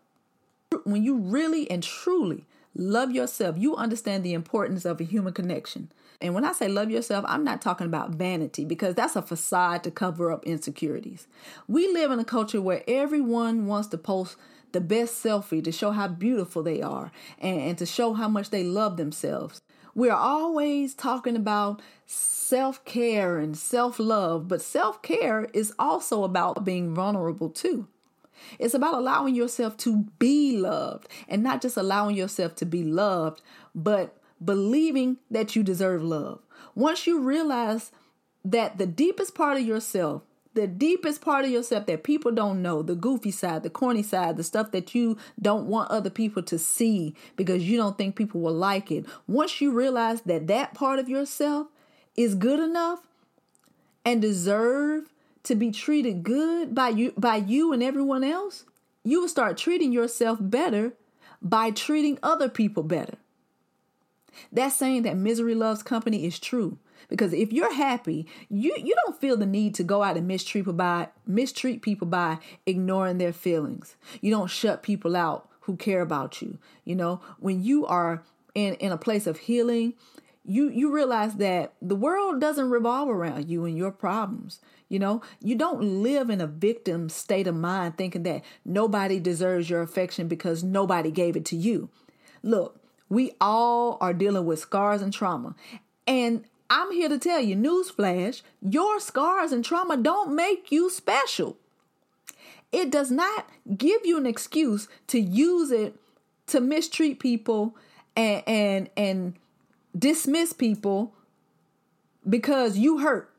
When 0.84 1.04
you 1.04 1.16
really 1.16 1.70
and 1.70 1.82
truly 1.82 2.46
love 2.74 3.10
yourself, 3.10 3.56
you 3.58 3.76
understand 3.76 4.24
the 4.24 4.32
importance 4.32 4.86
of 4.86 4.98
a 5.02 5.04
human 5.04 5.34
connection. 5.34 5.92
And 6.22 6.34
when 6.34 6.46
I 6.46 6.52
say 6.52 6.68
love 6.68 6.90
yourself, 6.90 7.26
I'm 7.28 7.44
not 7.44 7.60
talking 7.60 7.86
about 7.86 8.12
vanity 8.12 8.64
because 8.64 8.94
that's 8.94 9.16
a 9.16 9.22
facade 9.22 9.84
to 9.84 9.90
cover 9.90 10.32
up 10.32 10.46
insecurities. 10.46 11.26
We 11.68 11.92
live 11.92 12.10
in 12.10 12.18
a 12.18 12.24
culture 12.24 12.62
where 12.62 12.82
everyone 12.88 13.66
wants 13.66 13.88
to 13.88 13.98
post 13.98 14.38
the 14.74 14.80
best 14.82 15.24
selfie 15.24 15.64
to 15.64 15.72
show 15.72 15.92
how 15.92 16.08
beautiful 16.08 16.62
they 16.62 16.82
are 16.82 17.10
and, 17.38 17.60
and 17.60 17.78
to 17.78 17.86
show 17.86 18.12
how 18.12 18.28
much 18.28 18.50
they 18.50 18.62
love 18.62 18.98
themselves. 18.98 19.62
We're 19.94 20.12
always 20.12 20.94
talking 20.94 21.36
about 21.36 21.80
self 22.04 22.84
care 22.84 23.38
and 23.38 23.56
self 23.56 23.98
love, 23.98 24.48
but 24.48 24.60
self 24.60 25.00
care 25.00 25.48
is 25.54 25.72
also 25.78 26.24
about 26.24 26.64
being 26.64 26.94
vulnerable 26.94 27.48
too. 27.48 27.86
It's 28.58 28.74
about 28.74 28.94
allowing 28.94 29.34
yourself 29.34 29.76
to 29.78 30.06
be 30.18 30.58
loved 30.58 31.08
and 31.28 31.42
not 31.42 31.62
just 31.62 31.76
allowing 31.76 32.16
yourself 32.16 32.56
to 32.56 32.66
be 32.66 32.82
loved, 32.82 33.40
but 33.74 34.16
believing 34.44 35.18
that 35.30 35.54
you 35.54 35.62
deserve 35.62 36.02
love. 36.02 36.40
Once 36.74 37.06
you 37.06 37.20
realize 37.20 37.92
that 38.44 38.76
the 38.76 38.86
deepest 38.86 39.34
part 39.34 39.56
of 39.56 39.64
yourself 39.64 40.22
the 40.54 40.66
deepest 40.68 41.20
part 41.20 41.44
of 41.44 41.50
yourself 41.50 41.86
that 41.86 42.04
people 42.04 42.30
don't 42.30 42.62
know, 42.62 42.82
the 42.82 42.94
goofy 42.94 43.30
side, 43.30 43.62
the 43.62 43.70
corny 43.70 44.02
side, 44.02 44.36
the 44.36 44.44
stuff 44.44 44.70
that 44.70 44.94
you 44.94 45.16
don't 45.40 45.66
want 45.66 45.90
other 45.90 46.10
people 46.10 46.42
to 46.44 46.58
see 46.58 47.14
because 47.36 47.68
you 47.68 47.76
don't 47.76 47.98
think 47.98 48.16
people 48.16 48.40
will 48.40 48.54
like 48.54 48.90
it. 48.90 49.04
Once 49.26 49.60
you 49.60 49.72
realize 49.72 50.22
that 50.22 50.46
that 50.46 50.72
part 50.72 50.98
of 50.98 51.08
yourself 51.08 51.66
is 52.16 52.34
good 52.34 52.60
enough 52.60 53.00
and 54.04 54.22
deserve 54.22 55.12
to 55.42 55.54
be 55.54 55.70
treated 55.70 56.22
good 56.22 56.74
by 56.74 56.88
you 56.88 57.12
by 57.18 57.36
you 57.36 57.72
and 57.72 57.82
everyone 57.82 58.24
else, 58.24 58.64
you 59.02 59.20
will 59.20 59.28
start 59.28 59.56
treating 59.56 59.92
yourself 59.92 60.38
better 60.40 60.92
by 61.42 61.70
treating 61.70 62.18
other 62.22 62.48
people 62.48 62.82
better. 62.82 63.18
That 64.52 64.70
saying 64.70 65.02
that 65.02 65.16
misery 65.16 65.54
loves 65.54 65.82
company 65.82 66.24
is 66.24 66.38
true. 66.38 66.78
Because 67.08 67.32
if 67.32 67.52
you're 67.52 67.74
happy, 67.74 68.26
you 68.48 68.74
you 68.76 68.94
don't 69.04 69.20
feel 69.20 69.36
the 69.36 69.46
need 69.46 69.74
to 69.76 69.84
go 69.84 70.02
out 70.02 70.16
and 70.16 70.26
mistreat 70.26 70.64
people 70.64 70.72
by 70.72 71.08
mistreat 71.26 71.82
people 71.82 72.06
by 72.06 72.38
ignoring 72.66 73.18
their 73.18 73.32
feelings. 73.32 73.96
You 74.20 74.30
don't 74.30 74.50
shut 74.50 74.82
people 74.82 75.16
out 75.16 75.48
who 75.60 75.76
care 75.76 76.02
about 76.02 76.42
you. 76.42 76.58
You 76.84 76.96
know, 76.96 77.20
when 77.38 77.62
you 77.62 77.86
are 77.86 78.22
in 78.54 78.74
in 78.74 78.92
a 78.92 78.98
place 78.98 79.26
of 79.26 79.38
healing, 79.38 79.94
you 80.44 80.68
you 80.68 80.92
realize 80.92 81.34
that 81.36 81.72
the 81.80 81.96
world 81.96 82.40
doesn't 82.40 82.70
revolve 82.70 83.08
around 83.08 83.48
you 83.48 83.64
and 83.64 83.76
your 83.76 83.90
problems. 83.90 84.60
You 84.88 84.98
know, 84.98 85.22
you 85.40 85.56
don't 85.56 86.02
live 86.02 86.28
in 86.30 86.40
a 86.40 86.46
victim 86.46 87.08
state 87.08 87.46
of 87.46 87.54
mind 87.54 87.96
thinking 87.96 88.22
that 88.24 88.44
nobody 88.64 89.18
deserves 89.18 89.70
your 89.70 89.82
affection 89.82 90.28
because 90.28 90.62
nobody 90.62 91.10
gave 91.10 91.36
it 91.36 91.44
to 91.46 91.56
you. 91.56 91.88
Look, 92.42 92.80
we 93.08 93.32
all 93.40 93.96
are 94.00 94.12
dealing 94.12 94.44
with 94.44 94.58
scars 94.58 95.00
and 95.00 95.12
trauma. 95.12 95.54
And 96.06 96.44
I'm 96.70 96.92
here 96.92 97.08
to 97.08 97.18
tell 97.18 97.40
you, 97.40 97.56
newsflash, 97.56 98.42
your 98.60 98.98
scars 99.00 99.52
and 99.52 99.64
trauma 99.64 99.96
don't 99.96 100.34
make 100.34 100.72
you 100.72 100.90
special. 100.90 101.56
It 102.72 102.90
does 102.90 103.10
not 103.10 103.48
give 103.76 104.04
you 104.04 104.16
an 104.16 104.26
excuse 104.26 104.88
to 105.08 105.20
use 105.20 105.70
it 105.70 105.94
to 106.48 106.60
mistreat 106.60 107.20
people 107.20 107.76
and 108.16 108.42
and 108.46 108.90
and 108.96 109.34
dismiss 109.96 110.52
people 110.52 111.14
because 112.28 112.78
you 112.78 112.98
hurt. 112.98 113.30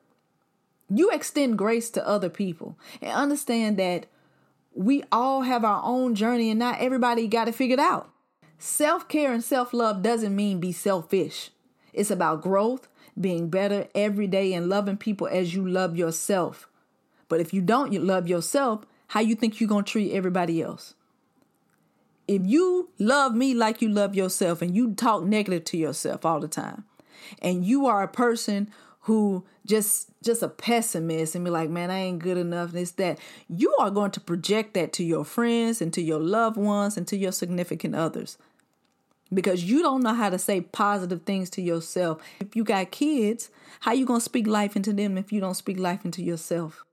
You 0.90 1.10
extend 1.10 1.58
grace 1.58 1.90
to 1.92 2.08
other 2.08 2.30
people 2.30 2.78
and 3.02 3.12
understand 3.12 3.78
that 3.78 4.06
we 4.74 5.04
all 5.12 5.42
have 5.42 5.66
our 5.66 5.82
own 5.84 6.16
journey 6.16 6.50
and 6.50 6.60
not 6.60 6.80
everybody 6.80 7.28
got 7.28 7.48
it 7.48 7.56
figured 7.56 7.80
out. 7.80 8.10
Self 8.60 9.08
care 9.08 9.34
and 9.34 9.44
self 9.44 9.74
love 9.74 10.02
doesn't 10.02 10.36
mean 10.36 10.60
be 10.60 10.72
selfish. 10.72 11.50
It's 11.94 12.12
about 12.12 12.42
growth, 12.42 12.88
being 13.20 13.50
better 13.50 13.88
every 13.96 14.28
day, 14.28 14.54
and 14.54 14.70
loving 14.70 14.98
people 14.98 15.28
as 15.28 15.54
you 15.54 15.68
love 15.68 15.96
yourself. 15.96 16.68
But 17.28 17.40
if 17.40 17.54
you 17.54 17.62
don't 17.62 17.94
love 17.94 18.28
yourself, 18.28 18.86
how 19.08 19.22
you 19.22 19.36
think 19.36 19.60
you're 19.60 19.70
going 19.70 19.86
to 19.86 19.92
treat 19.92 20.14
everybody 20.14 20.62
else? 20.62 20.94
If 22.28 22.42
you 22.44 22.90
love 22.98 23.36
me 23.36 23.54
like 23.54 23.82
you 23.82 23.90
love 23.90 24.16
yourself 24.16 24.62
and 24.62 24.76
you 24.76 24.94
talk 24.94 25.24
negative 25.24 25.64
to 25.66 25.78
yourself 25.78 26.26
all 26.26 26.40
the 26.40 26.48
time, 26.48 26.86
and 27.42 27.66
you 27.66 27.86
are 27.86 28.04
a 28.04 28.08
person 28.08 28.70
who 29.02 29.46
just 29.66 30.10
just 30.24 30.42
a 30.42 30.48
pessimist 30.48 31.36
and 31.36 31.46
be 31.46 31.52
like, 31.52 31.70
man, 31.70 31.92
I 31.92 32.00
ain't 32.00 32.20
good 32.20 32.38
enough, 32.38 32.70
and 32.70 32.80
this, 32.80 32.92
that, 32.94 33.20
you 33.48 33.76
are 33.80 33.92
going 33.92 34.12
to 34.12 34.20
project 34.20 34.74
that 34.74 34.92
to 34.94 35.04
your 35.04 35.24
friends 35.24 35.82
and 35.82 35.94
to 35.94 36.02
your 36.02 36.20
loved 36.20 36.58
ones 36.58 36.98
and 36.98 37.08
to 37.08 37.18
your 37.18 37.32
significant 37.32 37.96
others 37.96 38.38
because 39.34 39.64
you 39.64 39.82
don't 39.82 40.02
know 40.02 40.14
how 40.14 40.30
to 40.30 40.38
say 40.38 40.62
positive 40.62 41.24
things 41.24 41.50
to 41.52 41.62
yourself. 41.62 42.22
If 42.40 42.56
you 42.56 42.64
got 42.64 42.92
kids, 42.92 43.50
how 43.82 43.94
you 43.94 44.06
going 44.06 44.20
to 44.20 44.24
speak 44.26 44.48
life 44.48 44.76
into 44.76 44.94
them 44.94 45.18
if 45.18 45.32
you 45.32 45.40
don't 45.40 45.56
speak 45.56 45.80
life 45.80 46.06
into 46.06 46.22
yourself? 46.24 46.84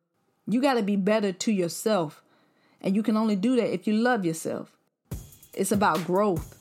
You 0.46 0.60
got 0.60 0.74
to 0.74 0.82
be 0.82 0.96
better 0.96 1.32
to 1.32 1.52
yourself. 1.52 2.22
And 2.80 2.96
you 2.96 3.02
can 3.02 3.16
only 3.16 3.36
do 3.36 3.56
that 3.56 3.72
if 3.72 3.86
you 3.86 3.94
love 3.94 4.24
yourself. 4.24 4.72
It's 5.54 5.72
about 5.72 6.04
growth. 6.04 6.58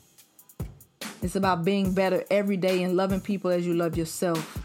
It's 1.22 1.36
about 1.36 1.64
being 1.64 1.92
better 1.92 2.24
every 2.30 2.56
day 2.56 2.82
and 2.82 2.96
loving 2.96 3.20
people 3.20 3.50
as 3.50 3.66
you 3.66 3.74
love 3.74 3.96
yourself. 3.96 4.58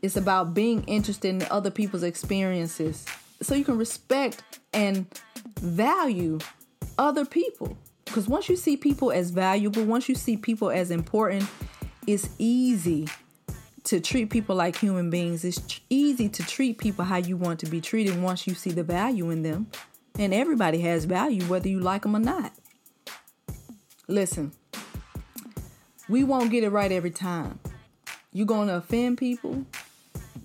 It's 0.00 0.16
about 0.16 0.54
being 0.54 0.84
interested 0.84 1.28
in 1.28 1.42
other 1.50 1.70
people's 1.70 2.04
experiences 2.04 3.04
so 3.42 3.54
you 3.54 3.64
can 3.64 3.76
respect 3.76 4.42
and 4.72 5.06
value 5.60 6.38
other 6.96 7.24
people. 7.24 7.76
Because 8.04 8.28
once 8.28 8.48
you 8.48 8.56
see 8.56 8.76
people 8.76 9.10
as 9.10 9.30
valuable, 9.30 9.84
once 9.84 10.08
you 10.08 10.14
see 10.14 10.36
people 10.36 10.70
as 10.70 10.90
important, 10.90 11.48
it's 12.06 12.28
easy 12.38 13.08
to 13.84 14.00
treat 14.00 14.30
people 14.30 14.56
like 14.56 14.76
human 14.76 15.10
beings. 15.10 15.44
It's 15.44 15.60
tr- 15.60 15.80
easy 15.90 16.28
to 16.28 16.42
treat 16.42 16.78
people 16.78 17.04
how 17.04 17.16
you 17.16 17.36
want 17.36 17.60
to 17.60 17.66
be 17.66 17.80
treated 17.80 18.20
once 18.20 18.46
you 18.46 18.54
see 18.54 18.70
the 18.70 18.82
value 18.82 19.30
in 19.30 19.42
them. 19.42 19.68
And 20.18 20.32
everybody 20.32 20.80
has 20.80 21.04
value, 21.04 21.42
whether 21.44 21.68
you 21.68 21.80
like 21.80 22.02
them 22.02 22.16
or 22.16 22.20
not. 22.20 22.52
Listen, 24.06 24.52
we 26.08 26.24
won't 26.24 26.50
get 26.50 26.62
it 26.64 26.70
right 26.70 26.92
every 26.92 27.10
time. 27.10 27.58
You're 28.32 28.46
going 28.46 28.68
to 28.68 28.76
offend 28.76 29.18
people. 29.18 29.64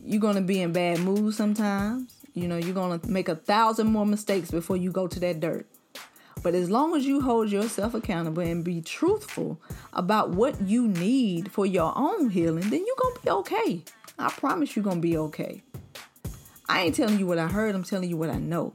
You're 0.04 0.22
going 0.22 0.36
to 0.36 0.42
be 0.42 0.62
in 0.62 0.72
bad 0.72 1.00
moods 1.00 1.38
sometimes. 1.38 2.14
You 2.34 2.48
know, 2.48 2.58
you're 2.58 2.74
going 2.74 3.00
to 3.00 3.08
make 3.10 3.28
a 3.28 3.36
thousand 3.36 3.88
more 3.88 4.06
mistakes 4.06 4.50
before 4.50 4.78
you 4.78 4.92
go 4.92 5.08
to 5.08 5.20
that 5.20 5.40
dirt. 5.40 5.68
But 6.42 6.56
as 6.56 6.70
long 6.70 6.96
as 6.96 7.06
you 7.06 7.22
hold 7.22 7.50
yourself 7.50 7.94
accountable 7.94 8.42
and 8.42 8.64
be 8.64 8.82
truthful 8.82 9.60
about 9.94 10.30
what 10.32 10.62
you 10.62 10.88
need 10.88 11.52
for 11.52 11.66
your 11.66 11.94
own 11.96 12.30
healing, 12.30 12.70
then 12.70 12.86
you're 12.86 12.96
going 12.98 13.16
to 13.16 13.22
be 13.22 13.30
okay. 13.30 13.84
I 14.18 14.30
promise 14.30 14.76
you're 14.76 14.84
going 14.84 14.98
to 14.98 15.02
be 15.02 15.18
okay. 15.18 15.62
I 16.68 16.82
ain't 16.82 16.96
telling 16.96 17.20
you 17.20 17.26
what 17.26 17.40
I 17.40 17.48
heard, 17.48 17.76
I'm 17.76 17.84
telling 17.84 18.10
you 18.10 18.18
what 18.18 18.30
I 18.30 18.38
know. 18.38 18.74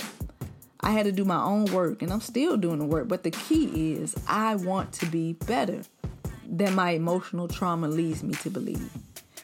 I 0.80 0.90
had 0.90 1.06
to 1.06 1.12
do 1.12 1.24
my 1.24 1.42
own 1.42 1.66
work 1.66 2.02
and 2.02 2.12
I'm 2.12 2.20
still 2.20 2.56
doing 2.56 2.78
the 2.78 2.84
work, 2.84 3.08
but 3.08 3.22
the 3.22 3.30
key 3.30 3.94
is 3.94 4.14
I 4.26 4.56
want 4.56 4.92
to 4.94 5.06
be 5.06 5.32
better 5.32 5.80
than 6.46 6.74
my 6.74 6.90
emotional 6.90 7.48
trauma 7.48 7.88
leads 7.88 8.22
me 8.22 8.34
to 8.34 8.50
believe. 8.50 8.90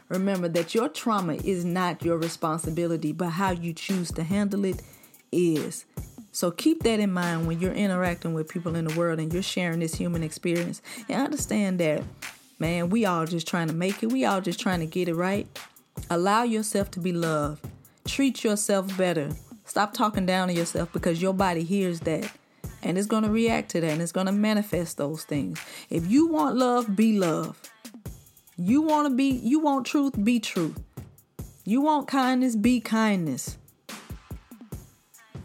Remember 0.08 0.48
that 0.48 0.74
your 0.74 0.88
trauma 0.88 1.34
is 1.34 1.64
not 1.64 2.04
your 2.04 2.18
responsibility, 2.18 3.12
but 3.12 3.28
how 3.30 3.52
you 3.52 3.72
choose 3.72 4.10
to 4.12 4.24
handle 4.24 4.64
it 4.64 4.82
is. 5.32 5.86
So 6.32 6.50
keep 6.50 6.82
that 6.84 7.00
in 7.00 7.12
mind 7.12 7.46
when 7.46 7.60
you're 7.60 7.72
interacting 7.72 8.34
with 8.34 8.48
people 8.48 8.76
in 8.76 8.86
the 8.86 8.98
world 8.98 9.18
and 9.18 9.32
you're 9.32 9.42
sharing 9.42 9.80
this 9.80 9.94
human 9.94 10.22
experience. 10.22 10.80
And 11.08 11.22
understand 11.22 11.80
that, 11.80 12.02
man, 12.58 12.90
we 12.90 13.04
all 13.04 13.26
just 13.26 13.48
trying 13.48 13.68
to 13.68 13.74
make 13.74 14.02
it. 14.02 14.12
We 14.12 14.24
all 14.24 14.40
just 14.40 14.60
trying 14.60 14.80
to 14.80 14.86
get 14.86 15.08
it 15.08 15.14
right. 15.14 15.46
Allow 16.08 16.44
yourself 16.44 16.90
to 16.92 17.00
be 17.00 17.12
loved. 17.12 17.66
Treat 18.06 18.44
yourself 18.44 18.96
better. 18.96 19.30
Stop 19.64 19.92
talking 19.92 20.26
down 20.26 20.48
to 20.48 20.54
yourself 20.54 20.92
because 20.92 21.20
your 21.20 21.34
body 21.34 21.62
hears 21.62 22.00
that 22.00 22.30
and 22.82 22.96
it's 22.96 23.06
going 23.06 23.22
to 23.22 23.30
react 23.30 23.70
to 23.70 23.80
that 23.80 23.90
and 23.90 24.02
it's 24.02 24.12
going 24.12 24.26
to 24.26 24.32
manifest 24.32 24.96
those 24.96 25.24
things. 25.24 25.60
If 25.90 26.10
you 26.10 26.26
want 26.26 26.56
love, 26.56 26.96
be 26.96 27.18
love. 27.18 27.60
You 28.56 28.82
want 28.82 29.08
to 29.08 29.14
be 29.14 29.28
you 29.28 29.60
want 29.60 29.86
truth, 29.86 30.22
be 30.22 30.40
truth. 30.40 30.78
You 31.64 31.82
want 31.82 32.08
kindness, 32.08 32.56
be 32.56 32.80
kindness. 32.80 33.56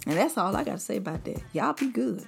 And 0.05 0.17
that's 0.17 0.37
all 0.37 0.55
I 0.55 0.63
got 0.63 0.73
to 0.73 0.79
say 0.79 0.97
about 0.97 1.23
that. 1.25 1.41
Y'all 1.53 1.73
be 1.73 1.89
good. 1.89 2.27